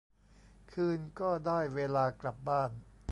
[0.71, 2.69] คืนก็ได้เวลากลับบ้าน